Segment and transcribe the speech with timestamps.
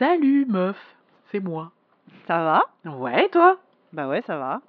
[0.00, 0.78] Salut meuf,
[1.30, 1.72] c'est moi.
[2.26, 2.90] Ça va?
[2.90, 3.58] Ouais, et toi?
[3.92, 4.62] Bah ouais, ça va.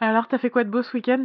[0.00, 1.24] Alors, t'as fait quoi de beau ce week-end?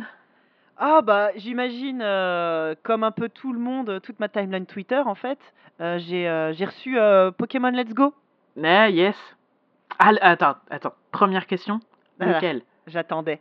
[0.76, 5.14] Ah bah j'imagine, euh, comme un peu tout le monde, toute ma timeline Twitter en
[5.14, 5.38] fait,
[5.82, 8.16] euh, j'ai euh, j'ai reçu euh, Pokémon Let's Go.
[8.64, 9.16] Ah, yes.
[10.00, 10.96] Ah, attends, attends.
[11.12, 11.80] Première question?
[12.18, 12.38] Voilà.
[12.38, 12.64] Lequel?
[12.88, 13.40] J'attendais.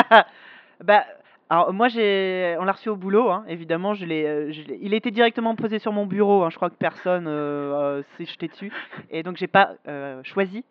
[0.82, 1.04] bah
[1.50, 3.94] alors moi j'ai, on l'a reçu au boulot, hein, évidemment.
[3.94, 6.42] Je l'ai, euh, je l'ai- il était directement posé sur mon bureau.
[6.44, 8.72] hein, je crois que personne euh, euh, s'est jeté dessus,
[9.10, 10.64] et donc j'ai pas euh, choisi.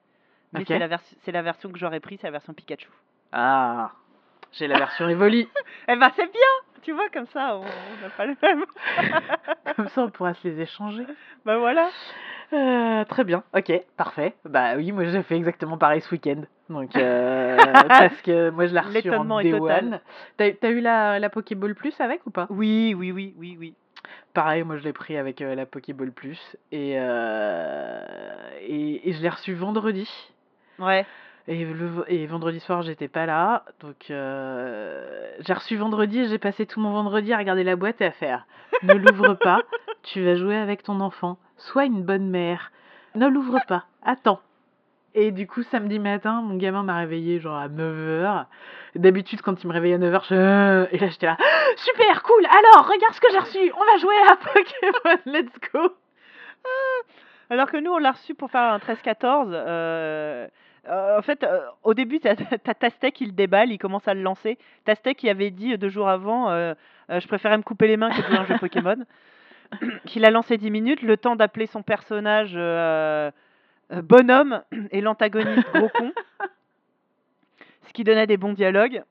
[0.52, 0.68] Mais Ok.
[0.68, 2.90] c'est la c'est la version que j'aurais pris, c'est la version Pikachu.
[3.32, 3.92] Ah,
[4.52, 5.48] j'ai la version Evoli.
[5.88, 6.52] Eh ben c'est bien,
[6.82, 8.66] tu vois comme ça, on on n'a pas le même.
[9.76, 11.06] Comme ça, on pourra se les échanger.
[11.46, 11.90] bah voilà.
[12.54, 14.36] Euh, très bien, ok, parfait.
[14.46, 16.42] Bah oui, moi j'ai fait exactement pareil ce week-end.
[16.70, 19.86] Donc, euh, parce que moi je l'ai reçu en Day total.
[19.86, 20.00] One.
[20.38, 22.46] T'as t'as eu la, la Pokéball Plus avec ou pas?
[22.50, 23.74] Oui, oui, oui, oui, oui.
[24.34, 26.40] Pareil, moi je l'ai pris avec euh, la Pokéball Plus.
[26.72, 30.10] Et, et, et je l'ai reçu vendredi.
[30.80, 31.06] Ouais.
[31.48, 33.66] Et, le, et vendredi soir, j'étais pas là.
[33.82, 38.00] Donc, euh, j'ai reçu vendredi et j'ai passé tout mon vendredi à regarder la boîte
[38.02, 38.46] et à faire
[38.84, 39.60] Ne l'ouvre pas,
[40.04, 41.38] tu vas jouer avec ton enfant.
[41.58, 42.72] Sois une bonne mère.
[43.16, 44.40] Ne l'ouvre pas, attends.
[45.16, 48.46] Et du coup, samedi matin, mon gamin m'a réveillé genre à 9h.
[48.96, 50.96] D'habitude, quand il me réveille à 9h, je...
[50.96, 51.38] Et là, j'étais là,
[51.76, 55.94] super, cool, alors, regarde ce que j'ai reçu, on va jouer à Pokémon, let's go.
[57.50, 59.50] Alors que nous, on l'a reçu pour faire un 13-14.
[59.52, 60.48] euh,
[60.90, 64.58] euh, en fait, euh, au début, t'as t'as Tastek déballe, il commence à le lancer.
[64.86, 66.74] Tastek qui avait dit euh, deux jours avant euh,
[67.10, 68.98] Je préférais me couper les mains que de jouer un jeu Pokémon.
[70.06, 72.54] qu'il a lancé 10 minutes, le temps d'appeler son personnage
[74.04, 74.62] bonhomme
[74.92, 76.12] et l'antagoniste gros con.
[77.88, 79.04] Ce qui donnait des bons dialogues.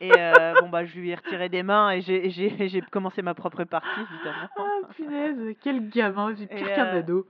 [0.00, 3.22] Et euh, bon, bah, je lui ai retiré des mains et j'ai- j'ai j'ai commencé
[3.22, 4.48] ma propre partie, évidemment.
[4.58, 7.26] Oh punaise, quel gamin, Et, pire qu'un euh, ado.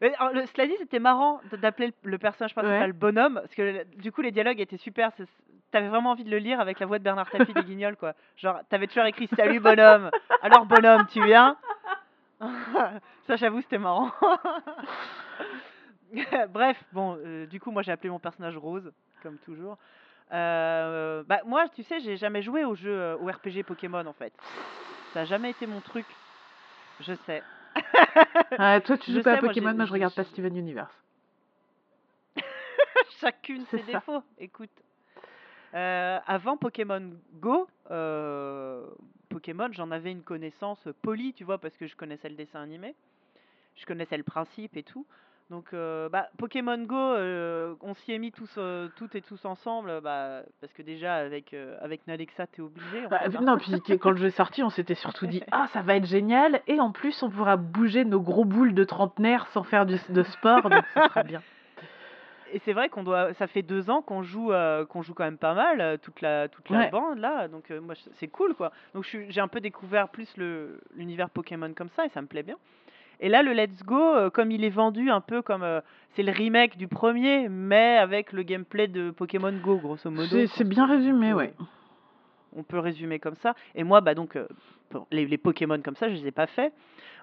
[0.00, 2.92] Mais, alors, le- cela dit, c'était marrant d'appeler le, le personnage principal Ouais.
[2.92, 5.10] bonhomme, parce que le- du coup, les dialogues étaient super.
[5.70, 8.14] T'avais vraiment envie de le lire avec la voix de Bernard Tapie des Guignols, quoi.
[8.36, 10.10] Genre, t'avais toujours écrit Salut bonhomme
[10.42, 11.56] Alors bonhomme, tu viens?
[13.26, 14.10] Ça, j'avoue, c'était marrant.
[16.48, 18.90] Bref, bon, euh, du coup, moi j'ai appelé mon personnage Rose,
[19.22, 19.76] comme toujours.
[20.32, 24.12] Euh, bah, moi, tu sais, j'ai jamais joué au jeu, euh, au RPG Pokémon en
[24.12, 24.32] fait.
[25.12, 26.06] Ça a jamais été mon truc.
[27.00, 27.42] Je sais.
[28.58, 30.14] Ah, toi, tu Je joues pas sais, à moi, j'ai- Pokémon, moi je j'ai- regarde
[30.14, 30.94] pas Steven Universe.
[33.20, 33.98] Chacune C'est ses ça.
[33.98, 34.22] défauts.
[34.38, 34.70] Écoute.
[35.74, 38.84] Euh, avant Pokémon Go, euh,
[39.28, 42.94] Pokémon, j'en avais une connaissance polie, tu vois, parce que je connaissais le dessin animé,
[43.76, 45.06] je connaissais le principe et tout.
[45.50, 49.44] Donc, euh, bah, Pokémon Go, euh, on s'y est mis tous, euh, toutes et tous
[49.44, 53.04] ensemble, bah, parce que déjà avec avec Nalexa, t'es obligé.
[53.10, 53.40] Bah, hein.
[53.42, 56.06] non, puis quand le jeu est sorti, on s'était surtout dit Ah, ça va être
[56.06, 59.96] génial, et en plus, on pourra bouger nos gros boules de trentenaire sans faire du,
[60.08, 61.42] de sport, donc ça sera bien.
[62.52, 64.52] Et c'est vrai qu'on doit, ça fait deux ans qu'on joue,
[64.88, 66.90] qu'on joue quand même pas mal, toute la, toute la Ouais.
[66.90, 68.72] bande là, donc moi c'est cool quoi.
[68.94, 72.42] Donc j'ai un peu découvert plus le l'univers Pokémon comme ça et ça me plaît
[72.42, 72.56] bien.
[73.20, 76.22] Et là le Let's Go, euh, comme il est vendu un peu comme, euh, c'est
[76.22, 80.46] le remake du premier, mais avec le gameplay de Pokémon Go grosso modo.
[80.46, 81.52] C'est bien résumé, ouais.
[82.56, 83.54] On peut résumer comme ça.
[83.74, 84.48] Et moi bah donc euh,
[85.12, 86.72] les, les Pokémon comme ça, je les ai pas fait.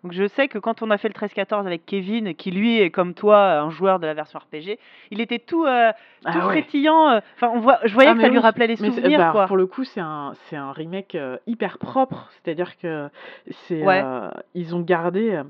[0.04, 2.92] Donc je sais que quand on a fait le 13-14 avec Kevin, qui lui est
[2.92, 4.78] comme toi un joueur de la version RPG,
[5.10, 5.92] il était tout, euh,
[6.22, 6.54] tout Ah ouais.
[6.62, 7.20] frétillant.
[7.36, 9.48] Enfin, on voit, je voyais Ah, que ça lui rappelait les souvenirs, bah, quoi.
[9.48, 13.10] Pour le coup, c'est un, c'est un remake euh, hyper propre, c'est-à-dire que
[13.50, 14.04] c'est, Ouais.
[14.06, 15.42] euh, ils ont gardé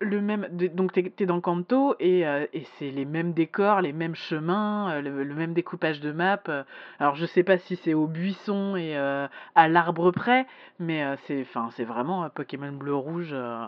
[0.00, 0.48] le même.
[0.74, 4.90] donc, t'es es dans Kanto et, euh, et c'est les mêmes décors, les mêmes chemins,
[4.92, 6.40] euh, le, le même découpage de map.
[6.48, 6.62] euh.
[6.98, 10.46] alors, je sais pas si c'est au buisson et euh, à l'arbre près,
[10.78, 13.66] mais euh, c'est, enfin, c'est vraiment Pokémon bleu-rouge euh,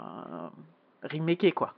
[1.03, 1.75] remaké, quoi.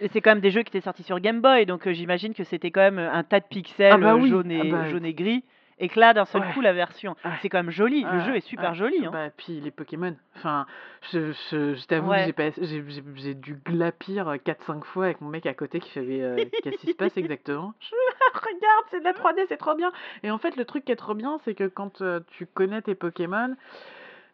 [0.00, 2.44] Et c'est quand même des jeux qui étaient sortis sur Game Boy, donc j'imagine que
[2.44, 5.04] c'était quand même un tas de pixels Ah bah oui, jaune, et, ah bah- jaune
[5.04, 5.42] et gris.
[5.80, 6.52] Et que là, d'un seul Ouais.
[6.54, 7.14] coup, la version.
[7.24, 7.30] Ouais.
[7.40, 8.02] C'est quand même joli.
[8.04, 9.06] le jeu est super joli.
[9.06, 9.10] Hein.
[9.12, 10.16] Bah, puis les Pokémon.
[10.36, 10.66] Enfin,
[11.12, 12.24] je, je, je t'avoue, Ouais.
[12.26, 15.90] j'ai pas- j'ai j'ai- j'ai dû glapir 4-5 fois avec mon mec à côté qui
[15.90, 17.74] fait euh, Qu'est-ce qui se passe exactement?
[18.34, 19.92] Regarde, c'est de la 3D, c'est trop bien
[20.22, 22.82] Et en fait, le truc qui est trop bien, c'est que quand euh, tu connais
[22.82, 23.54] tes Pokémon,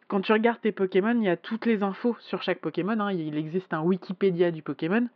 [0.07, 2.99] quand tu regardes tes Pokémon, il y a toutes les infos sur chaque Pokémon.
[2.99, 3.11] hein.
[3.11, 5.07] Il existe un Wikipédia du Pokémon.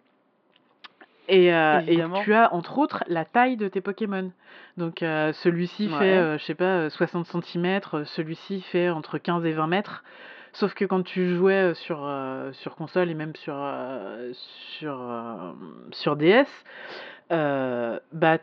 [1.29, 4.31] Et, euh, et tu as entre autres la taille de tes Pokémon.
[4.77, 5.97] Donc euh, celui-ci Ouais.
[5.99, 10.03] fait, euh, je sais pas, euh, 60 cm, celui-ci fait entre 15 et 20 mètres.
[10.53, 14.99] Sauf que quand tu jouais euh, sur, euh, sur console et même sur, euh, sur,
[14.99, 15.51] euh,
[15.91, 16.47] sur DS,
[17.31, 18.37] euh, bah,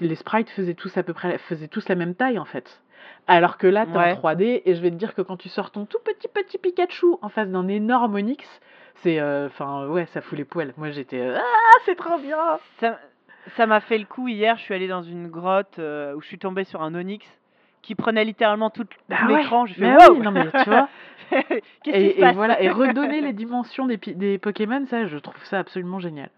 [0.00, 2.80] les sprites faisaient tous à peu près faisaient tous la même taille en fait.
[3.26, 4.12] Alors que là, tu Ouais.
[4.12, 6.58] en 3D et je vais te dire que quand tu sors ton tout petit petit
[6.58, 8.44] Pikachu en face d'un énorme Onix,
[9.02, 10.72] C'est, euh, enfin, ouais, ça fout les poils.
[10.76, 12.58] Moi, j'étais, euh, ah, c'est trop bien.
[12.80, 12.98] Ça
[13.56, 16.26] ça m'a fait le coup hier, je suis allée dans une grotte, euh, où je
[16.26, 17.24] suis tombée sur un onyx
[17.80, 19.64] qui prenait littéralement tout Bah tout ouais, l'écran.
[19.66, 20.88] J'ai fait: mais «Waouh!» oui, non, mais tu vois?
[21.30, 25.16] Qu'est-ce qui se Et et voilà et redonner les dimensions des des Pokémon, ça, je
[25.18, 26.30] trouve ça absolument génial.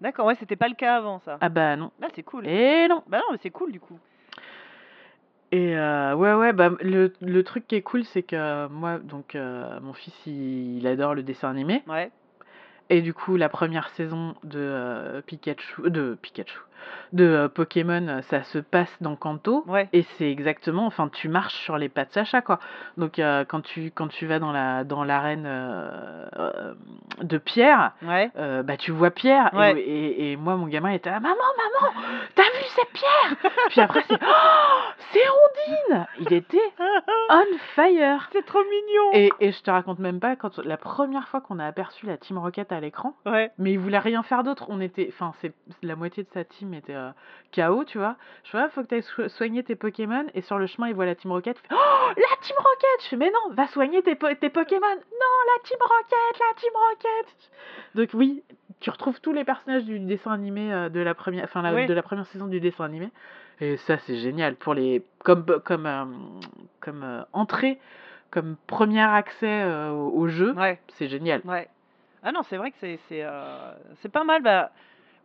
[0.00, 1.38] D'accord, ouais, c'était pas le cas avant ça.
[1.40, 1.90] Ah bah non.
[2.02, 2.46] Ah, c'est cool.
[2.46, 3.02] Et non.
[3.06, 3.98] Bah non, mais c'est cool du coup.
[5.52, 9.34] Et heu, ouais, ouais, bah, le le truc qui est cool, c'est que moi, donc
[9.36, 12.10] heu, mon fils, il il adore le dessin animé Ouais.
[12.90, 16.60] et du coup, la première saison de, heu, Pikachu de Pikachu,
[17.12, 19.88] de, heu, Pokémon, ça se passe dans Kanto Ouais.
[19.92, 22.58] et c'est exactement enfin, tu marches sur les pas de Sacha, quoi.
[22.96, 26.76] Donc heu, quand tu quand tu vas dans la dans l'arène, heu, hem,
[27.26, 28.30] de Pierre, Ouais.
[28.64, 29.80] bah, tu vois Pierre et Ouais.
[29.80, 31.92] et et moi, mon gamin était là: «Maman, maman,
[32.34, 36.58] tu as vu, c'est Pierre!» puis après c'est: «Oh, c'est Ondine!» il était
[37.28, 38.28] on fire!
[38.32, 39.10] C'est trop mignon!
[39.12, 42.16] Et et je te raconte même pas quand la première fois qu'on a aperçu la
[42.16, 43.14] Team Rocket à l'écran,
[43.58, 44.66] mais il voulait rien faire d'autre.
[44.68, 45.52] On était enfin, c'est
[45.82, 47.10] la moitié de sa team était, heu,
[47.54, 48.16] KO, tu vois?
[48.44, 50.94] Je fais: «Ah, faut que tu ailles soigner tes Pokémon» et sur le chemin, il
[50.94, 54.02] voit la Team Rocket, fait: «Oh, la Team Rocket!» je fais: «Mais non, va soigner
[54.02, 57.50] tes po tes Pokémon!» «Non, la Team Rocket, la Team Rocket!»
[57.94, 58.42] donc oui,
[58.80, 61.86] tu retrouves tous les personnages du dessin animé, heu, de la première enfin, la Oui.
[61.86, 63.10] de la première saison du dessin animé
[63.60, 66.40] et ça, c'est génial pour les comme comme, hem,
[66.80, 67.78] comme, entrée,
[68.30, 70.78] comme premier accès, au au jeu, Ouais.
[70.88, 71.40] c'est génial.
[71.44, 71.68] Ouais.
[72.22, 74.42] Ah non, c'est vrai que c'est c'est pas mal.
[74.42, 74.72] Bah,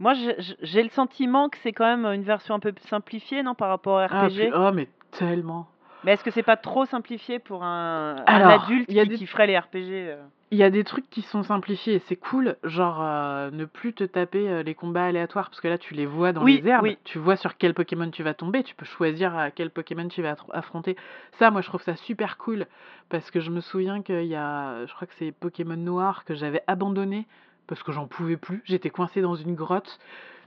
[0.02, 0.14] moi,
[0.62, 4.00] j'ai le sentiment que c'est quand même, une version un peu simplifiée, non, par rapport
[4.00, 4.52] Ah, pu RPG?
[4.54, 5.68] oh, mais tellement!
[6.04, 9.16] Mais est-ce que c'est pas trop simplifié pour un adulte il y a qui des
[9.18, 10.18] kifferait les RPG, heu?
[10.54, 13.94] il y a des trucs qui sont simplifiés et c'est cool, genre, heu, ne plus
[13.94, 16.68] te taper, heu, les combats aléatoires parce que là, tu les vois dans Oui, les
[16.68, 16.98] herbes, oui.
[17.06, 20.22] tu vois sur quel Pokémon tu vas tomber, tu peux choisir, heu, quel Pokémon tu
[20.22, 20.98] vas affronter.
[21.40, 22.66] Ça, moi, je trouve ça super cool
[23.10, 26.34] parce que je me souviens qu'il y a, je crois que c'est Pokémon Noir que
[26.36, 27.28] j'avais abandonné
[27.72, 28.62] parce que j'en pouvais plus.
[28.66, 29.98] J'étais coincée dans une grotte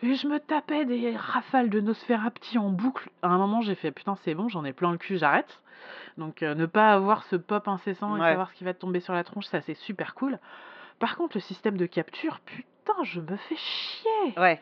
[0.02, 3.08] et je me tapais des rafales de Nosferapti en boucle.
[3.22, 5.62] À un moment, j'ai fait: «Putain, c'est bon, j'en ai plein le cul, j'arrête».
[6.18, 9.00] Donc heu, ne pas avoir ce pop incessant et savoir ce qui va te tomber
[9.00, 10.38] sur la tronche, ça, c'est super cool.
[10.98, 14.34] Par contre, le système de capture, putain, je me fais chier!
[14.36, 14.60] Ouais.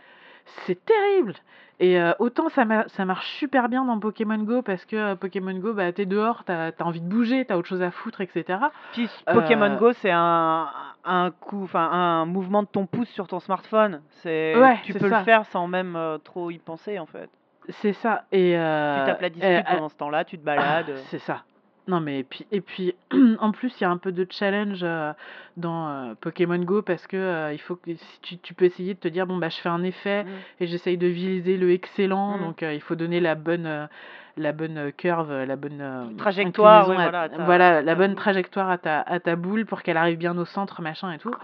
[0.66, 1.34] C'est terrible
[1.80, 5.16] et heu, autant ça ma ça marche super bien dans Pokémon Go parce que, heu,
[5.16, 7.58] Pokémon Go, bah, tu es dehors, tu as tu as envie de bouger, tu as
[7.58, 8.70] autre chose à foutre et cetera.
[8.92, 10.68] Puis Pokémon Go, c'est un
[11.04, 14.02] un coup enfin, un mouvement de ton pouce sur ton smartphone.
[14.10, 17.30] C'est Ouais, tu peux le faire sans même, heu, trop y penser, en fait.
[17.68, 18.54] C'est ça et
[18.92, 21.08] Tu heu tapes la dispute à pendant ce temps-là, tu te ah, balades, heu.
[21.10, 21.44] c'est ça.
[21.88, 22.94] Non, mais et puis et puis,
[23.40, 25.12] en plus, il y a un peu de challenge, heu,
[25.56, 28.94] dans, heu, Pokémon Go parce que, heu, il faut que si tu tu peux essayer
[28.94, 30.28] de te dire: «Bon, bah, je fais un effet Mmh.
[30.60, 32.40] et j'essaye de viser le excellent», Mmh.
[32.40, 33.88] donc il faut donner la bonne,
[34.36, 38.16] la bonne, curve, la bonne, Trajectoire, à voilà, ta voilà, la bonne boule.
[38.22, 41.34] trajectoire à ta à ta boule pour qu'elle arrive bien au centre, machin et tout.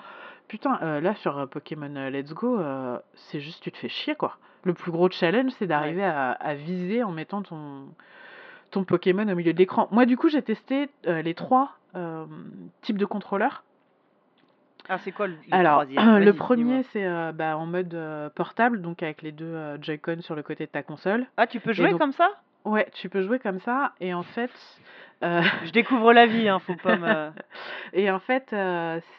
[0.46, 2.60] Putain, là, sur, Pokémon, Let's Go,
[3.14, 4.36] c'est juste tu te fais chier, quoi.
[4.64, 5.68] Le plus gros challenge, c'est Ouais.
[5.68, 7.88] d'arriver à à viser en mettant ton
[8.70, 9.88] ton Pokémon au milieu de l'écran.
[9.90, 12.50] Moi, du coup, j'ai testé, heu, les 3, hem,
[12.82, 13.64] types de contrôleurs.
[14.88, 16.18] Ah, c'est quoi le Alors, 3e?
[16.24, 16.32] le.
[16.32, 17.96] 1er, c'est, heu, bah, en mode,
[18.34, 21.60] portable, donc avec les 2, heu, Joy-Con sur le côté de ta console Ah, tu
[21.60, 22.30] peux jouer donc comme ça?
[22.64, 24.50] ouais, tu peux jouer comme ça et en fait,
[25.20, 27.30] Je découvre la vie, hein, faut pas me
[27.92, 28.54] et en fait,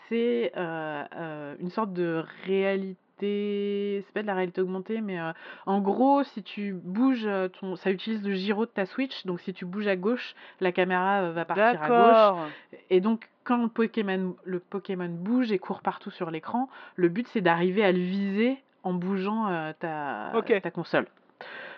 [0.07, 5.31] c'est, une sorte de réalité c'est pas de la réalité augmentée, mais heu,
[5.65, 9.53] en gros, si tu bouges, ton ça utilise le gyro de ta Switch, donc si
[9.53, 12.79] tu bouges à gauche, la caméra, heu, va partir à gauche.
[12.89, 17.27] Et donc quand le Pokémon le Pokémon bouge et court partout sur l'écran, le but,
[17.27, 21.07] c'est d'arriver à le viser en bougeant, ta ta console.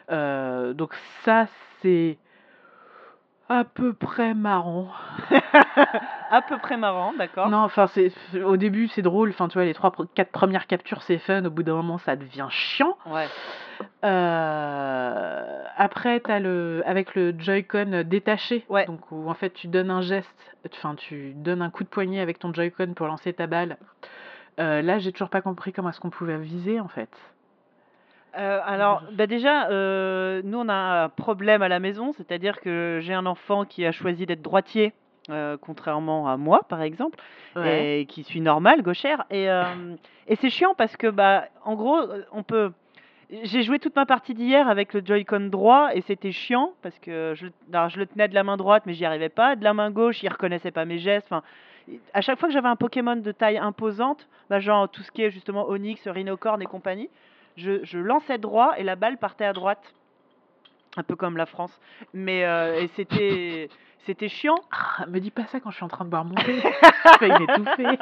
[0.09, 0.93] Donc
[1.23, 1.47] ça,
[1.81, 2.17] c'est
[3.51, 4.87] à peu près marrant.
[6.33, 7.49] À peu près marrant, d'accord.
[7.49, 8.09] Non, enfin, c'est
[8.41, 11.43] au début, c'est drôle, enfin, tu vois, les 3 pre 4 premières captures, c'est fun,
[11.43, 12.97] au bout d'un moment, ça devient chiant.
[13.05, 13.27] Ouais.
[14.05, 18.85] Heu, après, tu as le avec le Joy-Con, détaché, Ouais.
[18.85, 22.21] donc où en fait, tu donnes un geste, enfin, tu donnes un coup de poignet
[22.21, 23.75] avec ton Joy-Con pour lancer ta balle.
[24.59, 27.09] Heu, là, j'ai toujours pas compris comment est-ce qu'on pouvait viser, en fait.
[28.37, 32.99] Heu, alors, bah, déjà, heu, nous, on a un problème à la maison, c'est-à-dire que
[33.01, 34.93] j'ai un enfant qui a choisi d'être droitier,
[35.29, 37.19] heu, contrairement à moi, par exemple
[37.57, 37.99] Ouais.
[38.01, 39.47] et qui suis normale, gauchère et
[40.39, 41.99] c'est chiant parce que, bah, en gros,
[42.31, 42.71] on peut
[43.43, 47.31] j'ai joué toute ma partie d'hier avec le Joy-Con droit et c'était chiant parce que
[47.35, 49.73] je alors je le tenais de la main droite, mais j'y arrivais pas, de la
[49.73, 51.41] main gauche, il reconnaissait pas mes gestes, enfin,
[52.13, 55.21] à chaque fois que j'avais un Pokémon de taille imposante, bah, genre tout ce qui
[55.23, 57.09] est justement Onix, Rhinocorne et compagnie,
[57.57, 59.93] je je lançais droit et la balle partait à droite
[60.97, 61.79] Un peu comme la France.
[62.13, 63.69] Mais euh, c'était
[64.05, 64.55] c'était chiant.
[64.71, 66.61] Ah, me dis pas ça quand je suis en train de boire mon thé.
[67.21, 67.99] je vais m'étouffer.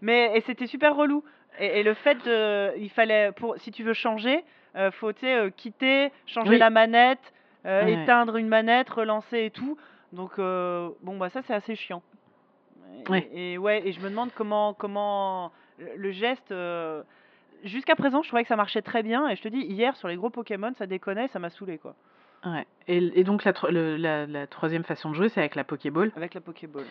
[0.00, 1.22] Mais et c'était super relou.
[1.58, 4.44] Et, et le fait de, il fallait pour si tu veux changer,
[4.76, 6.58] euh, faut euh, quitter, changer Oui.
[6.58, 7.32] la manette,
[7.66, 8.02] euh, Ouais.
[8.02, 9.76] éteindre une manette, relancer et tout.
[10.12, 12.02] Donc bon bah ça c'est assez chiant.
[13.06, 13.30] Et, Ouais.
[13.34, 16.52] et ouais et je me demande comment comment le geste.
[17.64, 20.08] Jusqu'à présent, je trouvais que ça marchait très bien et je te dis hier sur
[20.08, 21.94] les gros Pokémon, ça déconnait, ça m'a saoulé quoi.
[22.44, 22.66] Ouais.
[22.88, 25.64] Et, et donc la, tro- le- la, la troisième façon de jouer, c'est avec la
[25.64, 26.12] Pokéball.
[26.14, 26.84] Avec la Pokéball.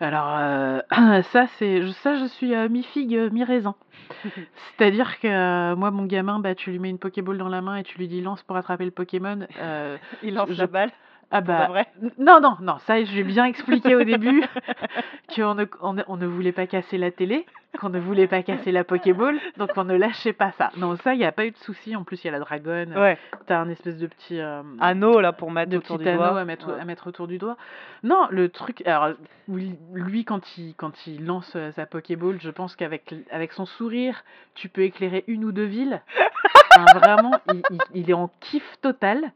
[0.00, 0.80] Alors euh,
[1.24, 3.74] ça, c'est je- ça, je suis euh, mi-figue, euh, mi-raisin.
[4.78, 7.76] C'est-à-dire que euh, moi, mon gamin, bah, tu lui mets une Pokéball dans la main
[7.76, 9.46] et tu lui dis lance pour attraper le Pokémon.
[10.22, 10.90] Il lance je- la balle.
[11.36, 11.86] Ah bah vrai.
[12.18, 14.42] non, non, non, ça, je vais bien expliquer au début
[15.34, 17.44] qu'on ne, on, ne- on ne voulait pas casser la télé,
[17.80, 20.70] qu'on ne voulait pas casser la Pokéball, donc on ne lâchait pas ça.
[20.76, 21.96] Non, ça, il n'y a pas eu de souci.
[21.96, 22.96] En plus, il y a la dragonne.
[22.96, 23.18] Ouais.
[23.46, 24.38] T'as un espèce de petit.
[24.40, 26.40] euh, Anneau là pour mettre de autour petit du anneau doigt.
[26.40, 26.80] à mettre, Ouais.
[26.80, 27.56] à mettre autour du doigt.
[28.04, 28.86] Non, le truc.
[28.86, 29.10] Alors,
[29.48, 34.22] lui, quand il, quand il lance euh, sa Pokéball, je pense qu'avec avec son sourire,
[34.54, 36.00] tu peux éclairer une ou deux villes.
[36.76, 39.30] Enfin, vraiment, il, il- il est en kiff total.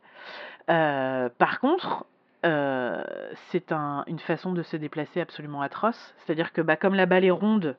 [0.71, 2.05] Euh, par contre,
[2.45, 3.03] euh,
[3.51, 6.15] c'est un, une façon de se déplacer absolument atroce.
[6.19, 7.77] C'est-à-dire que, bah, comme la balle est ronde,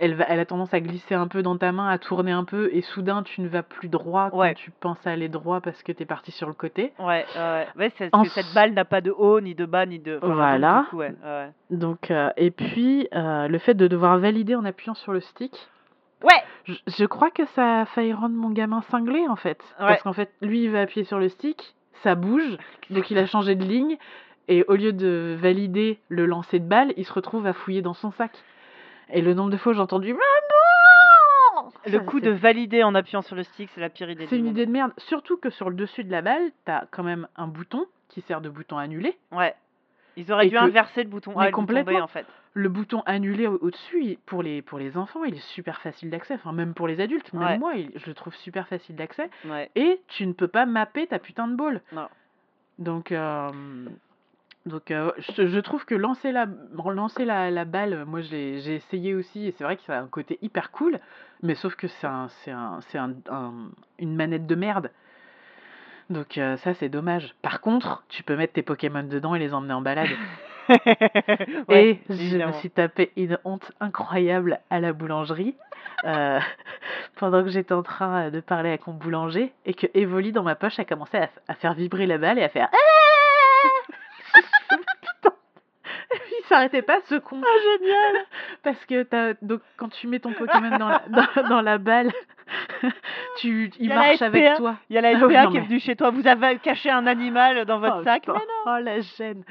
[0.00, 2.44] elle, va, elle a tendance à glisser un peu dans ta main, à tourner un
[2.44, 4.54] peu, et soudain, tu ne vas plus droit quand Ouais.
[4.54, 6.92] tu penses à aller droit parce que t'es parti sur le côté.
[6.98, 9.66] Ouais, ouais, ouais, c'est En parce que cette balle n'a pas de haut, ni de
[9.66, 10.18] bas, ni de.
[10.22, 10.86] enfin, Voilà.
[10.88, 11.14] coup, ouais.
[11.70, 15.68] Donc, euh, et puis, euh, le fait de devoir valider en appuyant sur le stick,
[16.24, 19.62] Ouais, je, je crois que ça a failli rendre mon gamin cinglé, en fait.
[19.78, 19.86] Ouais.
[19.86, 22.56] Parce qu'en fait, lui, il va appuyer sur le stick, ça bouge,
[22.90, 23.96] donc il a changé de ligne,
[24.48, 27.94] et au lieu de valider le lancer de balle, il se retrouve à fouiller dans
[27.94, 28.32] son sac.
[29.10, 30.20] Et le nombre de fois où j'ai entendu Maman
[31.86, 34.26] le coup de valider en appuyant sur le stick, c'est la pire idée.
[34.26, 34.92] C'est une idée de merde.
[34.98, 38.40] Surtout que sur le dessus de la balle, t'as quand même un bouton qui sert
[38.40, 39.16] de bouton annulé.
[39.32, 39.54] Ouais.
[40.16, 42.00] Ils auraient dû inverser le bouton A et le bouton B complètement.
[42.04, 42.26] en fait.
[42.56, 46.34] Le bouton annulé au- au-dessus, pour les, pour les enfants, il est super facile d'accès.
[46.34, 47.58] Enfin, même pour les adultes, même Ouais.
[47.58, 49.28] moi, il- je le trouve super facile d'accès.
[49.46, 49.70] Ouais.
[49.74, 51.80] Et tu ne peux pas mapper ta putain de ball.
[51.92, 52.06] Non.
[52.78, 53.50] Donc, euh,
[54.66, 56.46] donc euh, je, je trouve que lancer la,
[56.92, 60.06] lancer la, la balle, moi j'ai essayé aussi, et c'est vrai que ça a un
[60.06, 60.98] côté hyper cool,
[61.42, 62.80] mais sauf que c'est un, un,
[63.30, 63.52] un-
[63.98, 64.90] une manette de merde.
[66.10, 67.34] Donc euh, ça c'est dommage.
[67.42, 70.08] Par contre, tu peux mettre tes Pokémon dedans et les emmener en balade.
[71.68, 75.54] Ouais, et je me suis tapé une honte incroyable à la boulangerie
[76.04, 76.40] euh,
[77.16, 80.54] pendant que j'étais en train de parler avec mon boulanger et que Evoli dans ma
[80.54, 84.40] poche a commencé à, à faire vibrer la balle et à faire Ah
[85.02, 85.34] Putain
[86.44, 88.24] Il s'arrêtait pas ce con Ah, génial
[88.62, 92.12] parce que t'as, donc quand tu mets ton Pokémon dans la, dans, dans la balle
[93.38, 95.80] tu, Il marche avec toi Il y a la Ah SPA oui, qui est venue
[95.80, 96.10] chez toi.
[96.10, 98.26] Vous avez caché un animal dans votre Oh, sac.
[98.26, 98.40] Mais non.
[98.66, 99.42] Oh la gêne.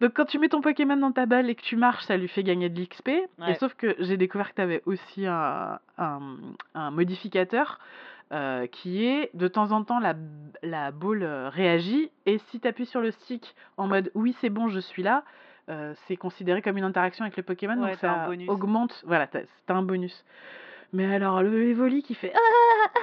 [0.00, 2.28] Donc quand tu mets ton Pokémon dans ta balle et que tu marches, ça lui
[2.28, 3.08] fait gagner de l'XP.
[3.48, 6.20] Et sauf que j'ai découvert que tu avais aussi un, un,
[6.74, 7.78] un modificateur
[8.32, 10.14] euh, qui est de temps en temps la,
[10.62, 14.48] la boule euh, réagit et si tu appuies sur le stick en mode oui c'est
[14.48, 15.22] bon je suis là,
[15.68, 18.48] euh, c'est considéré comme une interaction avec le Pokémon Ouais, donc ça bonus.
[18.48, 19.02] augmente.
[19.06, 20.24] Voilà, t'as un bonus.
[20.92, 22.98] Mais alors le Evoli qui fait ah, ah, ah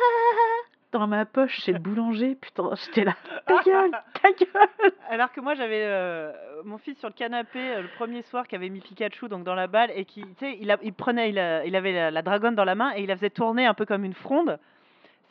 [0.92, 3.14] dans ma poche chez le boulanger, putain j'étais là,
[3.46, 4.92] ta gueule, ta gueule.
[5.10, 6.32] Alors que moi j'avais euh,
[6.66, 9.54] mon fils sur le canapé euh, le premier soir qui avait mis Pikachu donc dans
[9.56, 12.56] la balle et qui tu sais il, prenait il, a- il avait la, la dragonne
[12.56, 14.58] dans la main et il la faisait tourner un peu comme une fronde.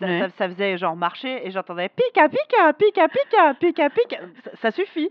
[0.00, 0.20] Ça, Ouais.
[0.20, 4.70] ça- ça faisait genre marcher et j'entendais pika pika pika pika pika pika ça, ça
[4.70, 5.11] suffit.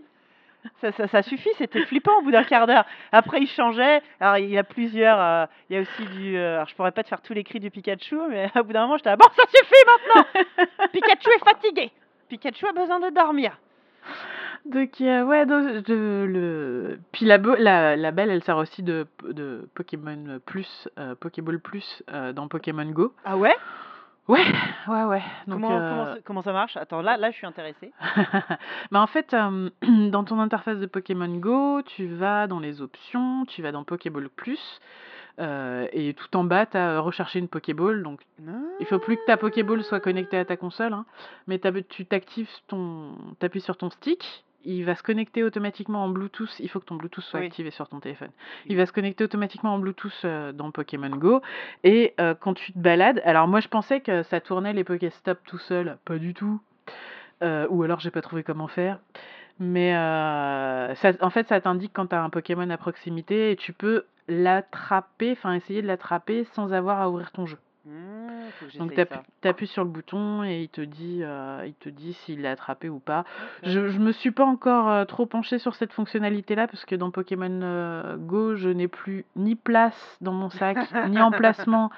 [0.80, 2.84] Ça, ça, ça suffit, c'était flippant au bout d'un quart d'heure.
[3.12, 4.02] Après, il changeait.
[4.20, 5.20] Alors, il y a plusieurs.
[5.20, 6.36] euh, il y a aussi du.
[6.36, 8.72] euh, alors, je pourrais pas te faire tous les cris du Pikachu, mais au bout
[8.72, 9.16] d'un moment, j'étais là.
[9.16, 11.90] Bon, ça suffit maintenant Pikachu est fatigué
[12.28, 13.56] Pikachu a besoin de dormir.
[14.66, 16.98] Donc, euh, ouais, donc, de- le...
[17.12, 22.02] puis la, la, la belle, elle sert aussi de, de Pokémon Plus, euh, Pokéball Plus
[22.34, 23.14] dans Pokémon Go.
[23.24, 23.54] Ah ouais?
[24.28, 24.44] Ouais,
[24.88, 25.22] ouais, ouais.
[25.46, 26.76] Donc, comment, euh, comment, ça- comment ça marche?
[26.76, 27.92] Attends, là, là, je suis intéressée.
[28.90, 29.70] bah, en fait, euh,
[30.10, 34.28] dans ton interface de Pokémon Go, tu vas dans les options, tu vas dans Pokéball
[34.28, 34.80] Plus,
[35.40, 38.02] euh, et tout en bas, tu as recherché une Pokéball.
[38.02, 38.20] Donc,
[38.80, 41.06] il faut plus que ta Pokéball soit connectée à ta console, hein,
[41.46, 41.58] mais
[41.88, 46.58] tu t'actives ton, t'appuies sur ton stick, il va se connecter automatiquement en Bluetooth.
[46.60, 47.46] Il faut que ton Bluetooth soit Oui.
[47.46, 48.30] activé sur ton téléphone.
[48.66, 51.40] Il va se connecter automatiquement en Bluetooth euh, dans Pokémon Go.
[51.84, 55.38] Et euh, quand tu te balades, alors moi je pensais que ça tournait les Pokéstop
[55.46, 56.60] tout seul, pas du tout.
[57.42, 58.98] Euh, ou alors j'ai pas trouvé comment faire.
[59.60, 63.72] Mais ça, en fait, ça t'indique quand tu as un Pokémon à proximité et tu
[63.72, 67.58] peux l'attraper, enfin essayer de l'attraper sans avoir à ouvrir ton jeu.
[67.86, 67.90] Mmh,
[68.78, 68.92] Donc
[69.56, 72.88] tu sur le bouton et il te dit, heu, il te dit s'il l'a attrapé
[72.88, 73.20] ou pas.
[73.20, 73.68] OK.
[73.70, 77.10] Je je me suis pas encore, heu, trop penchée sur cette fonctionnalité-là parce que dans
[77.10, 80.76] Pokémon, heu, Go, je n'ai plus ni place dans mon sac,
[81.08, 81.90] ni emplacement,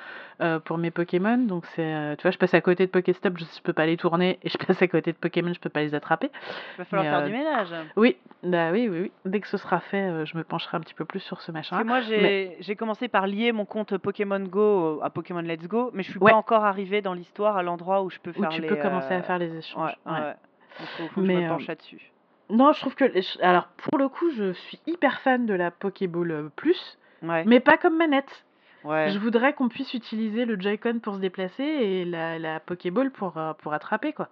[0.65, 1.37] pour mes Pokémon.
[1.39, 3.97] Donc c'est, tu vois, je passe à côté de Pokéstop, je je peux pas les
[3.99, 6.31] tourner et je passe à côté de Pokémon, je peux pas les attraper.
[6.75, 7.87] Il va falloir Mais, faire du ménage.
[7.97, 9.13] oui, bah, oui, oui, oui.
[9.27, 11.71] Dès que ce sera fait, je me pencherai un petit peu plus sur ce Parce
[11.71, 11.83] machin-là.
[11.83, 15.69] que moi, Mais j'ai j'ai commencé par lier mon compte Pokémon Go à Pokémon Let's
[15.69, 18.31] Go, mais je suis ouais, pas encore arrivée dans l'histoire à l'endroit où je peux
[18.31, 19.97] où faire tu les, peux commencer à heu faire les échanges.
[20.07, 20.35] ouais, Ouais.
[20.81, 22.01] Il faut faut que je me Mais, heu penche là-dessus.
[22.49, 23.05] Non, je trouve que
[23.45, 27.45] alors pour le coup, je suis hyper fan de la Pokéball, heu, Plus, Ouais.
[27.45, 28.45] mais pas comme manette.
[28.85, 33.39] Je voudrais qu'on puisse utiliser le Joy-Con pour se déplacer et la la Pokéball pour,
[33.59, 34.29] pour attraper, quoi.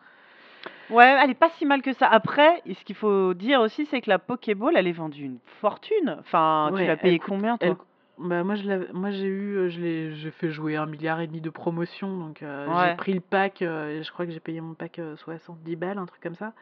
[0.91, 2.07] Ouais, elle est pas si mal que ça.
[2.09, 6.17] Après, ce qu'il faut dire aussi, c'est que la Pokéball, elle est vendue une fortune.
[6.21, 7.77] Enfin, tu l'as payée combien, toi?
[8.21, 11.21] Bah, moi je l'avais moi j'ai eu, heu, je l'ai j'ai fait jouer 1 milliard
[11.21, 12.95] et demi de promotions donc, heu, j'ai Ouais.
[12.97, 15.99] pris le pack, heu, et je crois que j'ai payé mon pack, heu, 70 balles,
[15.99, 16.53] un truc comme ça.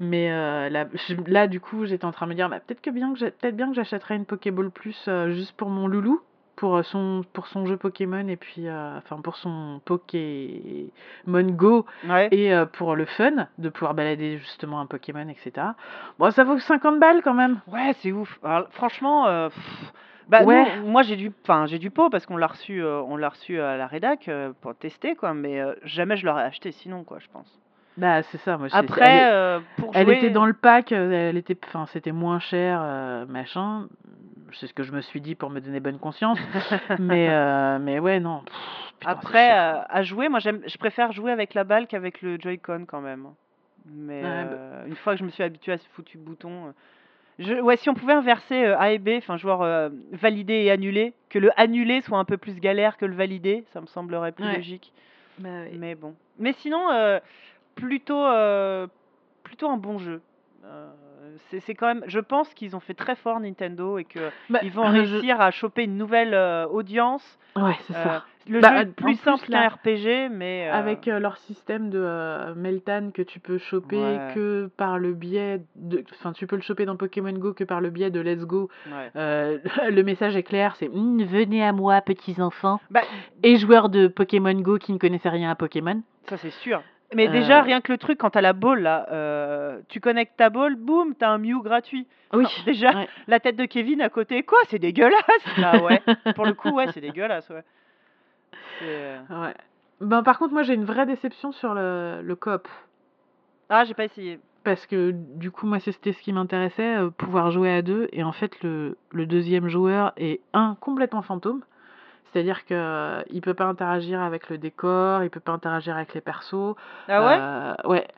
[0.00, 0.30] Mais,
[0.70, 3.12] là je là du coup, j'étais en train de me dire: «Bah, peut-être que bien
[3.12, 6.20] que j'ai peut-être bien que j'achèterais une Pokéball Plus, juste pour mon loulou,
[6.56, 10.90] pour, heu, son pour son jeu Pokémon et puis, heu, enfin pour son Pokémon
[11.26, 12.28] Go Ouais.
[12.30, 15.74] et heu, pour le fun de pouvoir balader justement un Pokémon et cetera».
[16.18, 17.60] Bon, ça vaut 50 balles quand même.
[17.68, 18.38] Ouais, c'est ouf.
[18.44, 19.24] Alors franchement,
[20.28, 20.64] bah, Ouais.
[20.76, 23.60] nous, moi j'ai du enfin, j'ai du pot parce qu'on l'a reçu, on l'a reçu
[23.60, 24.30] à la rédac,
[24.60, 27.60] pour tester quoi, mais, jamais je l'aurais acheté sinon quoi, je pense.
[27.96, 31.36] Bah, c'est ça, moi elle Après, est heu, pour elle était dans le pack, elle
[31.36, 32.80] était enfin c'était moins cher,
[33.28, 33.86] machin.
[34.60, 36.38] C'est ce que je me suis dit pour me donner bonne conscience.
[36.98, 38.42] Mais, heu, mais ouais, non,
[39.00, 39.86] putain, Après, quoi.
[39.88, 43.28] à jouer, moi j'aime je préfère jouer avec la balle qu'avec le Joy-Con quand même.
[43.86, 46.72] Mais, Ouais, bah une fois que je me suis habituée à ce foutu bouton,
[47.38, 51.38] je ouais, si on pouvait inverser, A et B, enfin heu, valider et annuler, que
[51.38, 54.56] le annuler soit un peu plus galère que le valider, ça me semblerait plus Ouais.
[54.56, 54.92] logique.
[55.38, 55.76] Bah, oui.
[55.78, 56.14] Mais bon.
[56.38, 56.86] Mais sinon,
[57.74, 58.24] plutôt,
[59.42, 60.22] plutôt un bon jeu.
[61.50, 64.06] C'est c'est quand même je pense qu'ils ont fait très fort Nintendo et
[64.50, 67.38] Bah, qu'ils vont je réussir à choper une nouvelle, heu, audience.
[67.56, 68.24] Ouais, c'est ça.
[68.48, 73.10] le Bah, jeu est plus simple qu'un RPG, mais, heu avec, leur système de, Meltan
[73.12, 74.34] que tu peux choper Ouais.
[74.34, 77.80] que par le biais de enfin, tu peux le choper dans Pokémon Go que par
[77.80, 78.68] le biais de Let's Go.
[78.86, 79.10] Ouais.
[79.14, 83.02] Le message est clair, c'est: «Mmh, venez à moi petits enfants Bah
[83.42, 86.02] et joueurs de Pokémon Go qui ne connaissaient rien à Pokémon».
[86.28, 86.82] Ça, c'est sûr.
[87.12, 90.00] Mais déjà, Heu rien que le truc quand tu as la ball là, heu, tu
[90.00, 92.06] connectes ta ball, boum, tu as un Mew gratuit.
[92.32, 93.08] Oui, Enfin, déjà, ouais.
[93.28, 94.58] la tête de Kevin à côté: «Quoi?
[94.68, 95.20] C'est dégueulasse!»
[95.60, 96.02] Bah ouais,
[96.34, 97.62] pour le coup, ouais, c'est dégueulasse, ouais.
[98.82, 99.54] Heu Ouais.
[100.00, 102.66] Ben, par contre, moi, j'ai une vraie déception sur le le coop.
[103.68, 104.40] Ah, j'ai pas essayé.
[104.64, 108.32] Parce que du coup, moi, c'était ce qui m'intéressait, pouvoir jouer à 2 et en
[108.32, 111.62] fait, le le 2e joueur est, un, complètement fantôme.
[112.34, 116.74] C'est-à-dire qu'il peut pas interagir avec le décor, il peut pas interagir avec les persos.
[117.06, 117.38] Ah ouais?
[117.38, 118.08] Heu, ouais,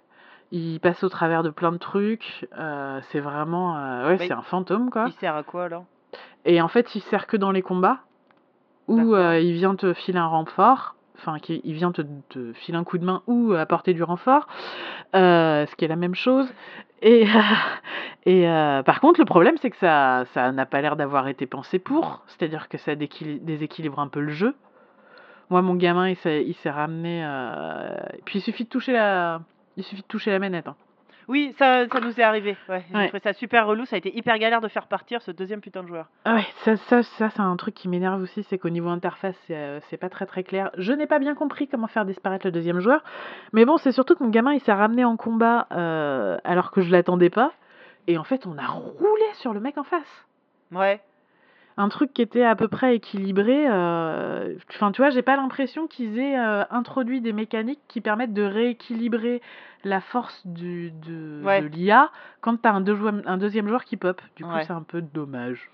[0.53, 4.41] il passe au travers de plein de trucs, heu, c'est vraiment, heu, ouais, c'est un
[4.41, 5.05] fantôme, quoi.
[5.09, 5.85] il sert à quoi alors?
[6.47, 7.99] Et en fait, il sert que dans les combats
[8.89, 12.85] où, il vient te filer un renfort, enfin qui il vient te te filer un
[12.85, 14.47] coup de main ou apporter du renfort,
[15.15, 16.49] heu, ce qui est la même chose
[17.03, 17.27] et
[18.27, 21.47] et heu, par contre, le problème, c'est que ça ça n'a pas l'air d'avoir été
[21.47, 24.55] pensé pour, c'est-à-dire que ça déséquilibre un peu le jeu.
[25.51, 27.25] Moi, mon gamin, il s'est ramené,
[28.25, 29.41] puis il suffit de toucher la
[29.77, 30.77] il suffit de toucher la manette, hein.
[31.29, 32.85] Oui, ça ça nous est arrivé, ouais.
[32.89, 33.07] J'ai Ouais.
[33.09, 35.83] trouvé ça super relou, ça a été hyper galère de faire partir ce 2e putain
[35.83, 36.07] de joueur.
[36.25, 39.35] Ah ouais, ça ça ça, c'est un truc qui m'énerve aussi, c'est qu'au niveau interface,
[39.47, 40.71] c'est, c'est pas très, très clair.
[40.79, 43.03] Je n'ai pas bien compris comment faire disparaître le 2e joueur,
[43.53, 46.81] mais bon, c'est surtout que mon gamin, il s'est ramené en combat, heu, alors que
[46.81, 47.53] je l'attendais pas
[48.09, 50.27] et en fait, on a roulé sur le mec en face.
[50.73, 51.01] Ouais.
[51.79, 55.87] Un truc qui était à peu près équilibré, heu, enfin, tu vois, j'ai pas l'impression
[55.87, 59.43] qu'ils aient, heu, introduit des mécaniques qui permettent de rééquilibrer
[59.85, 61.61] la force du de Ouais.
[61.61, 62.11] de l'IA
[62.41, 64.23] quand tu as un deux un 2e joueur qui pop.
[64.37, 64.65] Du coup, Ouais.
[64.65, 65.71] c'est un peu dommage.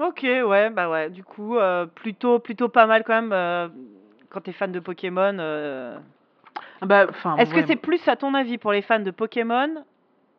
[0.00, 3.72] OK, ouais, bah, ouais, du coup, heu, plutôt plutôt pas mal quand même,
[4.30, 5.36] quand tu es fan de Pokémon,
[6.80, 7.06] Ah bah,
[7.38, 9.84] Est-ce que c'est plus, à ton avis, pour les fans de Pokémon,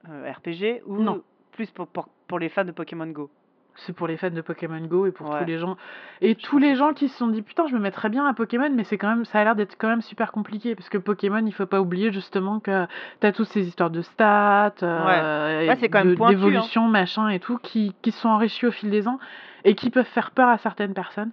[0.06, 1.22] RPG ou Non.
[1.52, 3.30] plus pour pour pour les fans de Pokémon Go?
[3.78, 5.76] C'est pour les fans de Pokémon Go et pour tous les gens
[6.22, 8.34] et Je tous les gens qui se sont dit: «Putain, je me mettrais bien à
[8.34, 10.98] Pokémon», mais c'est quand même ça a l'air d'être quand même super compliqué parce que
[10.98, 12.86] Pokémon, il faut pas oublier justement que
[13.20, 14.88] tu as toutes ces histoires de stats, Ouais.
[14.88, 15.78] Ouais,
[16.16, 16.30] pointu, hein.
[16.30, 19.20] d'évolution, machin et tout, qui qui se sont enrichis au fil des ans
[19.64, 21.32] et qui peuvent faire peur à certaines personnes.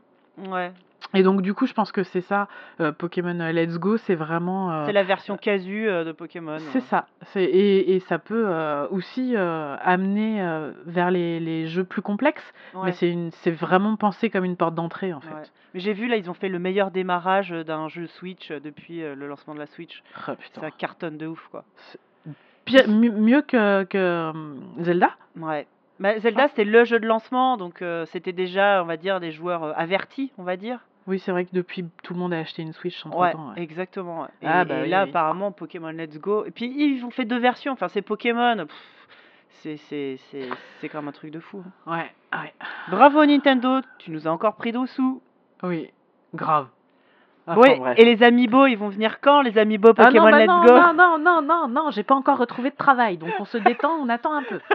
[0.48, 0.72] Ouais.
[1.14, 2.48] Et donc du coup, je pense que c'est ça,
[2.80, 6.78] heu, Pokémon, heu, Let's Go, c'est vraiment, heu C'est la version casu, de Pokémon, c'est
[6.78, 6.84] ouais.
[6.86, 8.46] ça, c'est et et ça peut,
[8.90, 10.42] aussi, amener,
[10.86, 12.52] vers les les jeux plus complexes,
[12.84, 15.22] mais c'est une c'est vraiment pensé comme une porte d'entrée, en Ouais.
[15.42, 15.52] fait.
[15.74, 19.26] Mais j'ai vu là, ils ont fait le meilleur démarrage, d'un jeu Switch, depuis, le
[19.26, 20.02] lancement de la Switch.
[20.28, 20.32] Oh.
[20.60, 21.64] Ça cartonne de ouf, quoi.
[22.64, 23.86] Pire mieux que
[24.80, 25.10] Zelda?
[25.36, 25.66] Ouais.
[26.00, 26.48] Bah, Zelda, Ah.
[26.48, 30.42] c'était le jeu de lancement, donc c'était déjà, on va dire, des joueurs, avertis, on
[30.42, 30.80] va dire.
[31.08, 33.62] Oui, c'est vrai que depuis, tout le monde a acheté une Switch Ouais, entre-temps, ouais.
[33.62, 34.28] exactement, ouais.
[34.40, 35.10] Et Ah bah et oui, là, oui.
[35.10, 38.66] apparemment, Pokémon Let's Go et puis ils ont fait 2 versions, enfin, c'est Pokémon,
[39.48, 40.48] c'est c'est c'est
[40.80, 41.92] c'est quand même un truc de fou, hein.
[41.92, 42.54] Ouais, ouais.
[42.90, 45.20] Bravo Nintendo, tu nous as encore pris dessous.
[45.64, 45.90] Oui,
[46.34, 46.68] grave.
[47.48, 47.98] Enfin Ouais, bref.
[47.98, 50.62] et les amiibo, ils vont venir quand les amiibo Ah Pokémon non, bah Let's non,
[50.62, 50.68] Go?
[50.72, 53.90] non, non, non, non, non, j'ai pas encore retrouvé de travail, donc on se détend,
[54.00, 54.60] on attend un peu.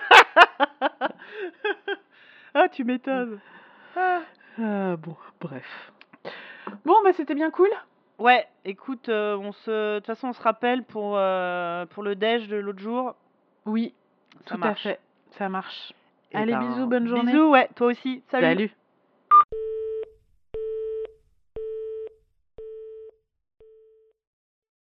[2.53, 3.39] Ah, tu m'étonnes.
[3.95, 4.21] Ah.
[4.97, 5.91] Bon, bref.
[6.87, 7.67] Bon, bah, c'était bien cool.
[8.17, 12.15] Ouais, écoute, heu, on se de toute façon, on se rappelle pour, heu, pour le
[12.15, 13.13] déj de l'autre jour.
[13.65, 13.93] Oui,
[14.45, 14.83] Ça tout à marche.
[14.83, 14.99] fait,
[15.31, 15.91] ça marche.
[16.31, 17.33] Eh Allez, ben, bisous, bonne journée.
[17.33, 18.23] Bisous, ouais, toi aussi.
[18.31, 18.45] Salut.
[18.45, 18.71] Salut.